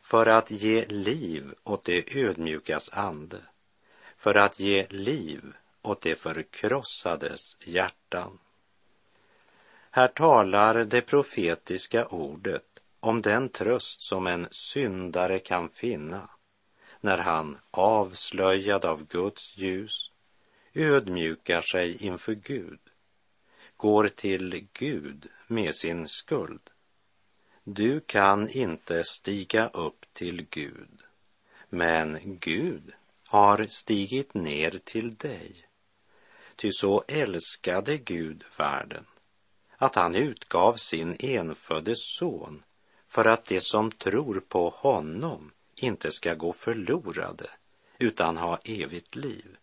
för 0.00 0.26
att 0.26 0.50
ge 0.50 0.86
liv 0.86 1.54
åt 1.64 1.84
det 1.84 2.16
ödmjukas 2.16 2.90
ande, 2.92 3.40
för 4.16 4.34
att 4.34 4.60
ge 4.60 4.86
liv 4.90 5.52
åt 5.86 6.00
det 6.00 6.16
förkrossades 6.16 7.56
hjärtan. 7.60 8.38
Här 9.90 10.08
talar 10.08 10.84
det 10.84 11.00
profetiska 11.00 12.06
ordet 12.06 12.78
om 13.00 13.22
den 13.22 13.48
tröst 13.48 14.02
som 14.02 14.26
en 14.26 14.48
syndare 14.50 15.38
kan 15.38 15.68
finna 15.68 16.28
när 17.00 17.18
han, 17.18 17.58
avslöjad 17.70 18.84
av 18.84 19.06
Guds 19.06 19.56
ljus, 19.56 20.10
ödmjukar 20.74 21.60
sig 21.60 22.04
inför 22.04 22.34
Gud, 22.34 22.80
går 23.76 24.08
till 24.08 24.68
Gud 24.72 25.28
med 25.46 25.74
sin 25.74 26.08
skuld. 26.08 26.70
Du 27.64 28.00
kan 28.00 28.48
inte 28.48 29.04
stiga 29.04 29.68
upp 29.68 30.06
till 30.12 30.46
Gud, 30.50 31.02
men 31.68 32.18
Gud 32.24 32.92
har 33.28 33.66
stigit 33.66 34.34
ner 34.34 34.78
till 34.84 35.14
dig. 35.14 35.65
Ty 36.56 36.72
så 36.72 37.04
älskade 37.08 37.98
Gud 37.98 38.44
världen 38.56 39.06
att 39.76 39.94
han 39.94 40.14
utgav 40.14 40.76
sin 40.76 41.16
enfödde 41.20 41.96
son 41.96 42.62
för 43.08 43.24
att 43.24 43.44
de 43.44 43.60
som 43.60 43.90
tror 43.90 44.40
på 44.40 44.68
honom 44.68 45.52
inte 45.74 46.12
ska 46.12 46.34
gå 46.34 46.52
förlorade 46.52 47.50
utan 47.98 48.36
ha 48.36 48.58
evigt 48.64 49.16
liv. 49.16 49.56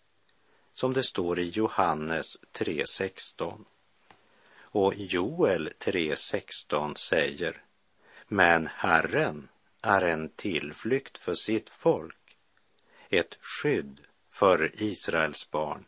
Som 0.72 0.94
det 0.94 1.04
står 1.04 1.40
i 1.40 1.50
Johannes 1.50 2.38
3.16. 2.54 3.66
Och 4.60 4.94
Joel 4.96 5.70
3.16 5.80 6.96
säger 6.96 7.64
Men 8.28 8.68
Herren 8.68 9.50
är 9.82 10.02
en 10.02 10.30
tillflykt 10.30 11.18
för 11.18 11.34
sitt 11.34 11.70
folk, 11.70 12.38
ett 13.10 13.38
skydd 13.42 14.00
för 14.30 14.84
Israels 14.84 15.52
barn. 15.52 15.86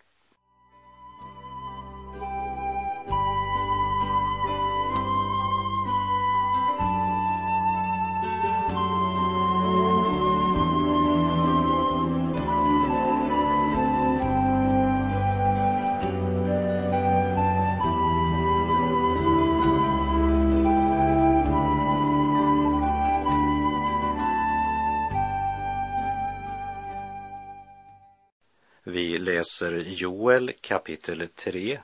Joel 30.25 30.53
kapitel 30.61 31.27
3, 31.35 31.79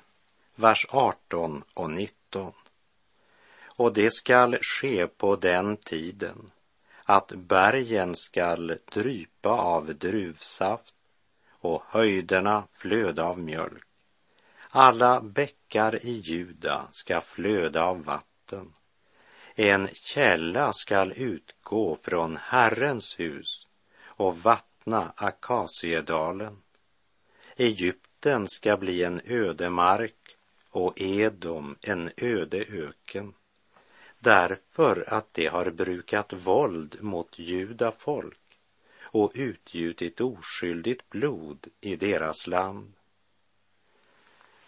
vers 0.56 0.86
18 0.90 1.64
och 1.74 1.90
19. 1.90 2.54
Och 3.78 3.94
det 3.94 4.12
skall 4.12 4.58
ske 4.62 5.08
på 5.08 5.36
den 5.36 5.78
tiden 5.78 6.52
att 7.04 7.32
bergen 7.32 8.16
skall 8.16 8.78
drypa 8.94 9.50
av 9.50 9.96
druvsaft 9.96 10.94
och 11.60 11.84
höjderna 11.88 12.68
flöda 12.72 13.24
av 13.24 13.40
mjölk. 13.40 13.88
Alla 14.70 15.22
bäckar 15.22 16.06
i 16.06 16.12
Juda 16.12 16.88
ska 16.92 17.22
flöda 17.22 17.84
av 17.84 18.04
vatten. 18.04 18.74
En 19.56 19.88
källa 19.94 20.74
skall 20.74 21.14
utgå 21.16 21.96
från 21.96 22.38
Herrens 22.38 23.20
hus 23.20 23.68
och 24.04 24.38
vattna 24.38 25.14
Akasiedalen. 25.16 26.62
Egypten 27.56 28.11
Egypten 28.22 28.48
ska 28.48 28.78
bli 28.78 29.04
en 29.04 29.22
ödemark 29.26 30.36
och 30.70 31.02
Edom 31.02 31.76
en 31.82 32.12
öde 32.18 32.58
öken. 32.58 33.34
därför 34.20 35.14
att 35.14 35.34
de 35.34 35.48
har 35.48 35.72
brukat 35.72 36.34
våld 36.34 36.98
mot 37.02 37.40
juda 37.40 37.92
folk 37.92 38.60
och 39.02 39.32
utgjutit 39.36 40.22
oskyldigt 40.22 41.10
blod 41.10 41.68
i 41.82 41.96
deras 41.96 42.48
land. 42.48 42.94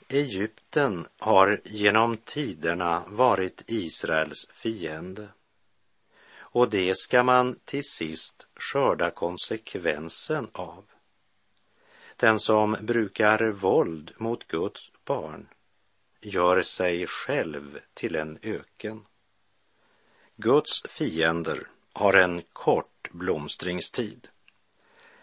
Egypten 0.07 1.07
har 1.17 1.61
genom 1.63 2.17
tiderna 2.17 3.03
varit 3.07 3.63
Israels 3.67 4.47
fiende 4.53 5.27
och 6.37 6.69
det 6.69 6.97
ska 6.97 7.23
man 7.23 7.59
till 7.65 7.83
sist 7.83 8.47
skörda 8.55 9.11
konsekvensen 9.11 10.47
av. 10.53 10.92
Den 12.17 12.39
som 12.39 12.78
brukar 12.82 13.52
våld 13.52 14.12
mot 14.17 14.47
Guds 14.47 14.91
barn 15.06 15.47
gör 16.21 16.62
sig 16.62 17.08
själv 17.08 17.80
till 17.93 18.15
en 18.15 18.39
öken. 18.41 19.06
Guds 20.36 20.84
fiender 20.89 21.67
har 21.93 22.13
en 22.13 22.41
kort 22.54 23.10
blomstringstid. 23.12 24.28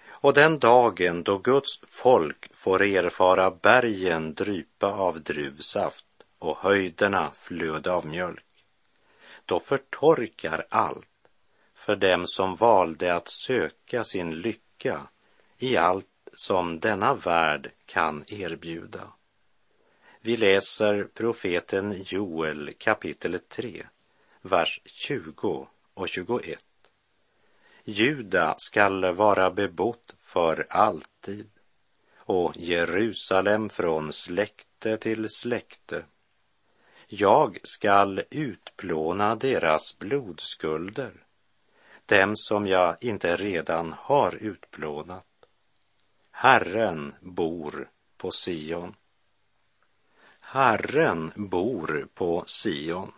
Och 0.08 0.34
den 0.34 0.58
dagen 0.58 1.22
då 1.22 1.38
Guds 1.38 1.80
folk 1.86 2.50
får 2.54 2.82
erfara 2.82 3.50
bergen 3.50 4.34
drypa 4.34 4.86
av 4.86 5.22
druvsaft 5.22 6.06
och 6.38 6.56
höjderna 6.58 7.30
flöda 7.34 7.92
av 7.92 8.06
mjölk, 8.06 8.64
då 9.46 9.60
förtorkar 9.60 10.66
allt 10.68 11.06
för 11.74 11.96
dem 11.96 12.24
som 12.26 12.54
valde 12.54 13.14
att 13.14 13.28
söka 13.28 14.04
sin 14.04 14.30
lycka 14.30 15.00
i 15.58 15.76
allt 15.76 16.06
som 16.32 16.80
denna 16.80 17.14
värld 17.14 17.70
kan 17.86 18.24
erbjuda. 18.26 19.12
Vi 20.20 20.36
läser 20.36 21.04
profeten 21.04 22.02
Joel 22.06 22.74
kapitel 22.78 23.38
3, 23.48 23.86
vers 24.42 24.80
20 24.84 25.68
och 25.94 26.08
21. 26.08 26.64
Juda 27.84 28.54
skall 28.58 29.14
vara 29.14 29.50
bebott 29.50 30.14
för 30.18 30.66
alltid 30.70 31.50
och 32.16 32.56
Jerusalem 32.56 33.68
från 33.68 34.12
släkte 34.12 34.96
till 34.96 35.26
släkte. 35.28 36.04
Jag 37.06 37.58
skall 37.62 38.22
utplåna 38.30 39.34
deras 39.34 39.98
blodskulder, 39.98 41.12
dem 42.06 42.32
som 42.36 42.66
jag 42.66 42.96
inte 43.00 43.36
redan 43.36 43.94
har 43.98 44.34
utplånat. 44.34 45.29
Herren 46.42 47.14
bor 47.20 47.90
på 48.16 48.30
Sion. 48.30 48.94
Herren 50.40 51.32
bor 51.36 52.08
på 52.14 52.44
Sion. 52.46 53.12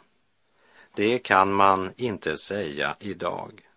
Det 0.95 1.19
kan 1.19 1.53
man 1.53 1.93
inte 1.97 2.37
säga 2.37 2.97
idag. 3.01 3.69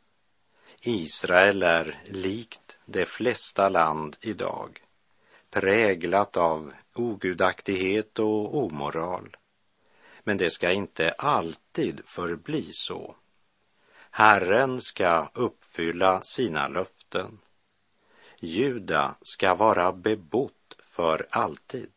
Israel 0.81 1.63
är 1.63 2.01
likt 2.05 2.77
de 2.85 3.05
flesta 3.05 3.69
land 3.69 4.17
idag, 4.21 4.83
präglat 5.49 6.37
av 6.37 6.73
ogudaktighet 6.93 8.19
och 8.19 8.57
omoral. 8.57 9.37
Men 10.23 10.37
det 10.37 10.49
ska 10.49 10.71
inte 10.71 11.11
alltid 11.11 12.01
förbli 12.05 12.63
så. 12.71 13.15
Herren 14.11 14.81
ska 14.81 15.29
uppfylla 15.33 16.21
sina 16.21 16.67
löften. 16.67 17.39
Juda 18.45 19.15
ska 19.21 19.55
vara 19.55 19.91
bebott 19.91 20.75
för 20.79 21.27
alltid 21.29 21.91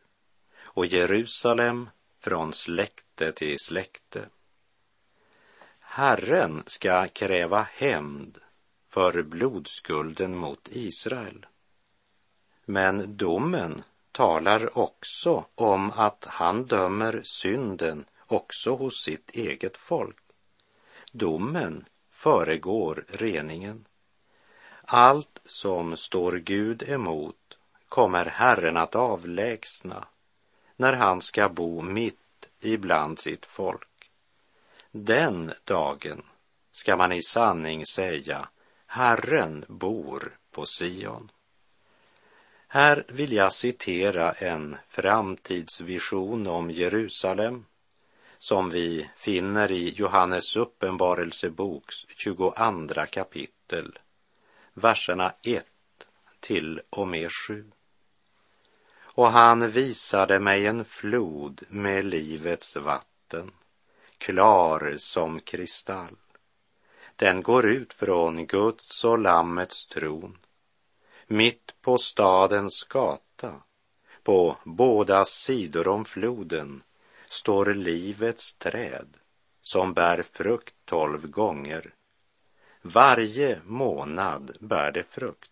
och 0.65 0.87
Jerusalem 0.87 1.91
från 2.19 2.53
släkte 2.53 3.33
till 3.33 3.57
släkte. 3.59 4.29
Herren 5.79 6.63
ska 6.67 7.09
kräva 7.09 7.63
hämnd 7.63 8.39
för 8.89 9.23
blodskulden 9.23 10.37
mot 10.37 10.69
Israel. 10.69 11.47
Men 12.65 13.17
domen 13.17 13.83
talar 14.13 14.79
också 14.79 15.45
om 15.55 15.91
att 15.91 16.25
han 16.25 16.65
dömer 16.65 17.21
synden 17.25 18.05
också 18.27 18.75
hos 18.75 19.03
sitt 19.05 19.31
eget 19.31 19.77
folk. 19.77 20.17
Domen 21.13 21.85
föregår 22.11 23.05
reningen. 23.09 23.85
Allt 24.85 25.38
som 25.51 25.97
står 25.97 26.33
Gud 26.33 26.83
emot 26.89 27.59
kommer 27.89 28.25
Herren 28.25 28.77
att 28.77 28.95
avlägsna 28.95 30.05
när 30.77 30.93
han 30.93 31.21
ska 31.21 31.49
bo 31.49 31.83
mitt 31.83 32.49
ibland 32.61 33.19
sitt 33.19 33.47
folk. 33.47 34.11
Den 34.91 35.53
dagen 35.65 36.23
ska 36.73 36.97
man 36.97 37.13
i 37.13 37.23
sanning 37.23 37.87
säga 37.87 38.49
Herren 38.87 39.65
bor 39.69 40.39
på 40.51 40.67
Sion. 40.67 41.31
Här 42.69 43.05
vill 43.09 43.33
jag 43.33 43.53
citera 43.53 44.33
en 44.33 44.77
framtidsvision 44.89 46.47
om 46.47 46.71
Jerusalem 46.71 47.65
som 48.39 48.71
vi 48.71 49.11
finner 49.17 49.73
i 49.73 49.89
Johannes 49.89 50.57
uppenbarelseboks 50.57 52.07
22 52.17 52.55
kapitel, 53.11 53.99
verserna 54.79 55.33
1 55.43 55.67
till 56.41 56.81
och 56.91 57.09
med 57.09 57.33
7. 57.33 57.71
Och 59.01 59.31
han 59.31 59.71
visade 59.71 60.41
mig 60.41 60.67
en 60.67 60.85
flod 60.85 61.63
med 61.69 62.05
livets 62.05 62.77
vatten, 62.77 63.51
klar 64.19 64.95
som 64.99 65.41
kristall. 65.41 66.17
Den 67.17 67.43
går 67.43 67.67
ut 67.67 67.95
från 67.95 68.47
Guds 68.47 69.05
och 69.05 69.19
Lammets 69.19 69.87
tron, 69.87 70.39
mitt 71.27 71.75
på 71.81 71.99
stadens 71.99 72.85
gata, 72.85 73.55
på 74.23 74.57
båda 74.65 75.25
sidor 75.25 75.89
om 75.89 76.05
floden 76.05 76.83
står 77.27 77.75
livets 77.75 78.55
träd 78.55 79.17
som 79.63 79.95
bär 79.95 80.23
frukt 80.23 80.75
tolv 80.85 81.27
gånger. 81.31 81.95
Varje 82.89 83.61
månad 83.65 84.57
bär 84.61 84.93
det 84.93 85.05
frukt 85.05 85.51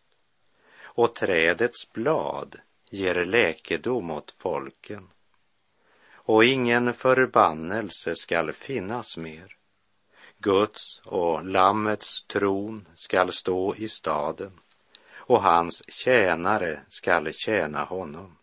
och 0.83 1.14
trädets 1.14 1.92
blad 1.92 2.57
ger 2.90 3.25
läkedom 3.25 4.11
åt 4.11 4.31
folken. 4.31 5.09
Och 6.12 6.44
ingen 6.44 6.94
förbannelse 6.94 8.16
skall 8.16 8.53
finnas 8.53 9.16
mer. 9.16 9.57
Guds 10.38 11.01
och 11.05 11.44
Lammets 11.44 12.25
tron 12.25 12.88
skall 12.94 13.33
stå 13.33 13.75
i 13.75 13.88
staden 13.88 14.61
och 15.14 15.42
hans 15.42 15.83
tjänare 15.88 16.81
skall 16.88 17.33
tjäna 17.33 17.85
honom. 17.85 18.38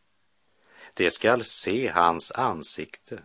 De 0.93 1.12
skall 1.12 1.43
se 1.43 1.88
hans 1.88 2.32
ansikte 2.32 3.23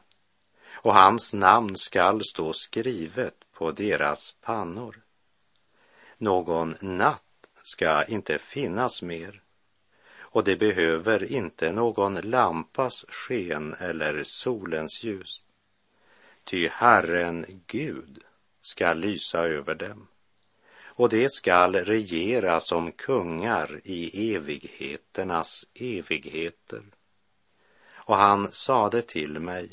och 0.70 0.94
hans 0.94 1.35
namn 1.35 1.76
skall 1.76 2.22
stå 2.24 2.52
skrivet 2.52 3.35
på 3.52 3.72
deras 3.72 4.35
pannor. 4.40 5.02
Någon 6.18 6.74
natt 6.81 7.22
ska 7.62 8.04
inte 8.04 8.38
finnas 8.38 9.02
mer 9.02 9.42
och 10.18 10.44
det 10.44 10.57
behöver 10.57 11.33
inte 11.33 11.72
någon 11.72 12.14
lampas 12.14 13.04
sken 13.09 13.74
eller 13.74 14.22
solens 14.22 15.04
ljus. 15.04 15.42
Ty 16.44 16.68
Herren 16.68 17.62
Gud 17.66 18.24
ska 18.62 18.92
lysa 18.92 19.38
över 19.38 19.74
dem 19.74 20.09
och 20.98 21.09
det 21.09 21.33
skall 21.33 21.74
regera 21.74 22.61
som 22.61 22.92
kungar 22.92 23.81
i 23.85 24.35
evigheternas 24.35 25.66
evigheter. 25.74 26.83
Och 27.92 28.16
han 28.16 28.52
sade 28.52 29.02
till 29.02 29.40
mig, 29.40 29.70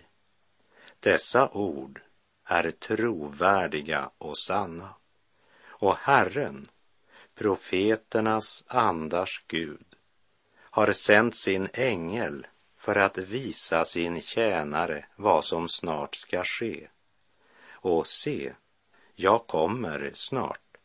dessa 0.99 1.49
ord 1.49 2.01
är 2.45 2.71
trovärdiga 2.71 4.09
och 4.17 4.37
sanna. 4.37 4.93
Och 5.85 5.97
Herren, 5.97 6.65
profeternas 7.35 8.63
andars 8.67 9.43
Gud, 9.47 9.85
har 10.57 10.91
sänt 10.91 11.35
sin 11.35 11.69
ängel 11.73 12.47
för 12.77 12.95
att 12.95 13.17
visa 13.17 13.85
sin 13.85 14.21
tjänare 14.21 15.05
vad 15.15 15.45
som 15.45 15.69
snart 15.69 16.15
ska 16.15 16.43
ske. 16.43 16.87
Och 17.69 18.07
se, 18.07 18.53
jag 19.15 19.47
kommer 19.47 20.11
snart. 20.13 20.77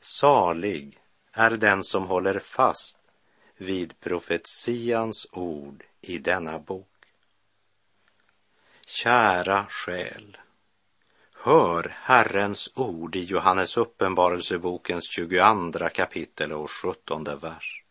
Salig 0.00 1.00
är 1.32 1.50
den 1.50 1.84
som 1.84 2.06
håller 2.06 2.38
fast 2.38 2.98
vid 3.56 4.00
profetians 4.00 5.26
ord 5.32 5.84
i 6.00 6.18
denna 6.18 6.58
bok. 6.58 7.06
Kära 8.86 9.66
själ, 9.68 10.36
hör 11.44 11.96
Herrens 12.02 12.72
ord 12.74 13.16
i 13.16 13.24
Johannes 13.24 13.76
uppenbarelsebokens 13.76 15.04
22 15.10 15.88
kapitel 15.94 16.52
och 16.52 16.70
17 16.70 17.24
vers. 17.24 17.84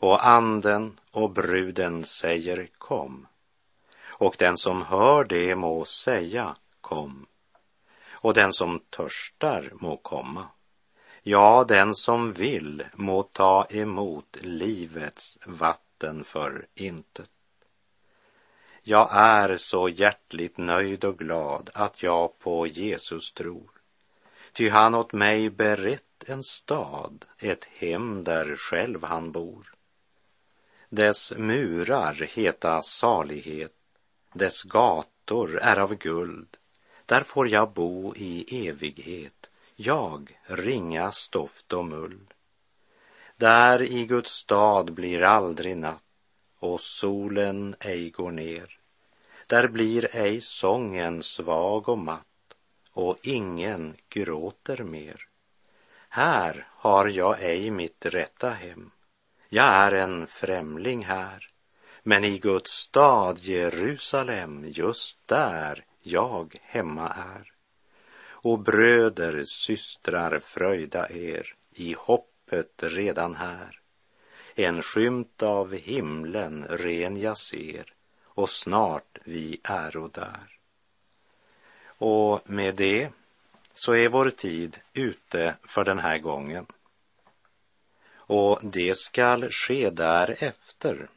Och 0.00 0.26
anden 0.26 1.00
och 1.12 1.30
bruden 1.30 2.04
säger 2.04 2.68
kom. 2.78 3.26
Och 4.08 4.34
den 4.38 4.56
som 4.56 4.82
hör 4.82 5.24
det 5.24 5.54
må 5.54 5.84
säga 5.84 6.56
kom. 6.80 7.26
och 8.12 8.34
den 8.34 8.52
som 8.52 8.80
törstar 8.90 9.72
må 9.72 9.96
komma. 9.96 10.46
Ja, 11.22 11.64
den 11.68 11.94
som 11.94 12.32
vill 12.32 12.84
må 12.94 13.22
ta 13.22 13.66
emot 13.70 14.36
livets 14.40 15.38
vatten 15.46 16.24
för 16.24 16.66
intet. 16.74 17.30
Jag 18.90 19.08
är 19.12 19.56
så 19.56 19.88
hjärtligt 19.88 20.58
nöjd 20.58 21.04
och 21.04 21.18
glad 21.18 21.70
att 21.74 22.02
jag 22.02 22.38
på 22.38 22.66
Jesus 22.66 23.32
tror. 23.32 23.70
Ty 24.52 24.68
han 24.68 24.94
åt 24.94 25.12
mig 25.12 25.50
berett 25.50 26.24
en 26.26 26.42
stad, 26.42 27.24
ett 27.38 27.64
hem 27.64 28.24
där 28.24 28.56
själv 28.56 29.04
han 29.04 29.32
bor. 29.32 29.74
Dess 30.88 31.32
murar 31.36 32.14
heta 32.14 32.82
salighet, 32.82 33.74
dess 34.32 34.62
gator 34.62 35.58
är 35.58 35.76
av 35.76 35.94
guld. 35.94 36.56
Där 37.06 37.20
får 37.20 37.48
jag 37.48 37.72
bo 37.72 38.14
i 38.16 38.68
evighet, 38.68 39.50
jag 39.76 40.38
ringa 40.46 41.10
stoft 41.10 41.72
och 41.72 41.84
mull. 41.84 42.20
Där 43.36 43.82
i 43.82 44.06
Guds 44.06 44.30
stad 44.30 44.92
blir 44.92 45.22
aldrig 45.22 45.76
natt 45.76 46.02
och 46.58 46.80
solen 46.80 47.76
ej 47.80 48.10
går 48.10 48.30
ner. 48.30 48.77
Där 49.48 49.68
blir 49.68 50.16
ej 50.16 50.40
sången 50.40 51.22
svag 51.22 51.88
och 51.88 51.98
matt 51.98 52.54
och 52.92 53.18
ingen 53.22 53.94
gråter 54.08 54.84
mer. 54.84 55.26
Här 56.08 56.66
har 56.70 57.06
jag 57.06 57.42
ej 57.42 57.70
mitt 57.70 58.06
rätta 58.06 58.50
hem. 58.50 58.90
Jag 59.48 59.64
är 59.64 59.92
en 59.92 60.26
främling 60.26 61.04
här. 61.04 61.50
Men 62.02 62.24
i 62.24 62.38
Guds 62.38 62.70
stad 62.70 63.38
Jerusalem, 63.38 64.64
just 64.68 65.28
där 65.28 65.84
jag 66.02 66.60
hemma 66.62 67.08
är. 67.08 67.52
Och 68.30 68.58
bröder, 68.58 69.44
systrar, 69.44 70.38
fröjda 70.38 71.10
er 71.10 71.54
i 71.72 71.94
hoppet 71.98 72.82
redan 72.82 73.34
här. 73.34 73.80
En 74.54 74.82
skymt 74.82 75.42
av 75.42 75.74
himlen 75.74 76.64
ren 76.64 77.16
jag 77.16 77.38
ser 77.38 77.94
och 78.38 78.50
snart 78.50 79.18
vi 79.24 79.60
äro 79.64 80.08
där. 80.08 80.58
Och 81.98 82.50
med 82.50 82.74
det 82.74 83.10
så 83.74 83.94
är 83.94 84.08
vår 84.08 84.30
tid 84.30 84.80
ute 84.92 85.54
för 85.64 85.84
den 85.84 85.98
här 85.98 86.18
gången. 86.18 86.66
Och 88.16 88.60
det 88.62 88.96
skall 88.96 89.50
ske 89.50 89.90
därefter 89.90 91.08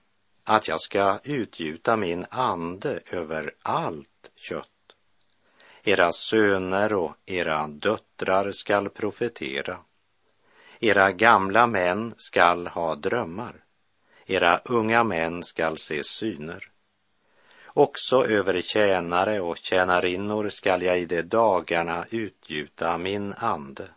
att 0.43 0.67
jag 0.67 0.81
ska 0.81 1.19
utgjuta 1.23 1.97
min 1.97 2.25
ande 2.29 2.99
över 3.11 3.53
allt 3.61 4.31
kött. 4.35 4.67
Era 5.83 6.11
söner 6.11 6.93
och 6.93 7.15
era 7.25 7.67
döttrar 7.67 8.51
skall 8.51 8.89
profetera. 8.89 9.77
Era 10.79 11.11
gamla 11.11 11.67
män 11.67 12.13
skall 12.17 12.67
ha 12.67 12.95
drömmar. 12.95 13.63
Era 14.25 14.61
unga 14.65 15.03
män 15.03 15.43
skall 15.43 15.77
se 15.77 16.03
syner. 16.03 16.70
Också 17.73 18.27
över 18.27 18.61
tjänare 18.61 19.39
och 19.39 19.57
tjänarinnor 19.57 20.49
skall 20.49 20.81
jag 20.81 20.99
i 20.99 21.05
de 21.05 21.21
dagarna 21.21 22.05
utgjuta 22.09 22.97
min 22.97 23.33
ande 23.33 23.87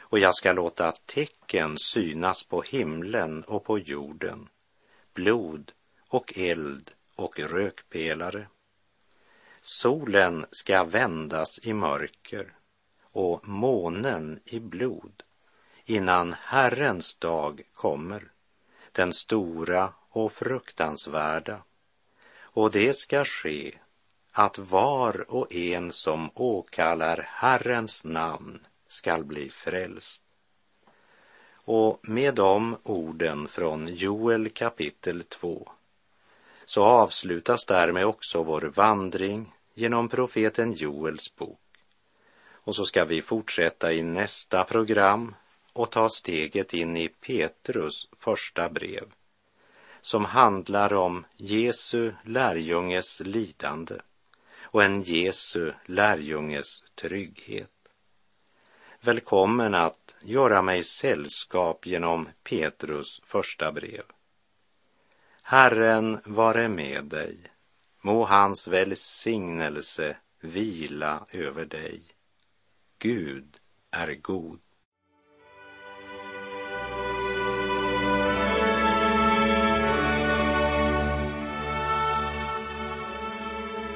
och 0.00 0.18
jag 0.18 0.34
ska 0.34 0.52
låta 0.52 0.92
tecken 0.92 1.78
synas 1.78 2.44
på 2.44 2.62
himlen 2.62 3.44
och 3.44 3.64
på 3.64 3.78
jorden, 3.78 4.48
blod 5.14 5.72
och 6.08 6.38
eld 6.38 6.90
och 7.16 7.38
rökpelare. 7.38 8.48
Solen 9.60 10.46
ska 10.50 10.84
vändas 10.84 11.58
i 11.62 11.72
mörker 11.72 12.52
och 13.02 13.48
månen 13.48 14.40
i 14.44 14.60
blod 14.60 15.22
innan 15.84 16.34
Herrens 16.40 17.14
dag 17.14 17.62
kommer, 17.72 18.32
den 18.92 19.12
stora 19.12 19.92
och 20.08 20.32
fruktansvärda 20.32 21.62
och 22.54 22.70
det 22.70 22.94
ska 22.94 23.24
ske 23.24 23.72
att 24.32 24.58
var 24.58 25.30
och 25.30 25.54
en 25.54 25.92
som 25.92 26.30
åkallar 26.34 27.28
Herrens 27.30 28.04
namn 28.04 28.66
skall 28.86 29.24
bli 29.24 29.50
frälst. 29.50 30.22
Och 31.54 31.98
med 32.02 32.34
de 32.34 32.76
orden 32.82 33.48
från 33.48 33.94
Joel 33.94 34.50
kapitel 34.50 35.24
2 35.24 35.68
så 36.64 36.84
avslutas 36.84 37.66
därmed 37.66 38.06
också 38.06 38.42
vår 38.42 38.60
vandring 38.60 39.54
genom 39.74 40.08
profeten 40.08 40.72
Joels 40.72 41.36
bok. 41.36 41.60
Och 42.50 42.76
så 42.76 42.84
ska 42.84 43.04
vi 43.04 43.22
fortsätta 43.22 43.92
i 43.92 44.02
nästa 44.02 44.64
program 44.64 45.34
och 45.72 45.90
ta 45.90 46.08
steget 46.08 46.74
in 46.74 46.96
i 46.96 47.08
Petrus 47.08 48.08
första 48.12 48.68
brev 48.68 49.12
som 50.04 50.24
handlar 50.24 50.92
om 50.92 51.24
Jesu 51.36 52.12
lärjunges 52.24 53.20
lidande 53.20 53.94
och 54.62 54.82
en 54.84 55.02
Jesu 55.02 55.72
lärjunges 55.86 56.82
trygghet. 56.94 57.70
Välkommen 59.00 59.74
att 59.74 60.14
göra 60.22 60.62
mig 60.62 60.84
sällskap 60.84 61.86
genom 61.86 62.28
Petrus 62.42 63.20
första 63.24 63.72
brev. 63.72 64.04
Herren 65.42 66.20
vare 66.24 66.68
med 66.68 67.04
dig. 67.04 67.38
Må 68.00 68.24
hans 68.24 68.68
välsignelse 68.68 70.16
vila 70.40 71.26
över 71.30 71.64
dig. 71.64 72.02
Gud 72.98 73.56
är 73.90 74.14
god. 74.14 74.60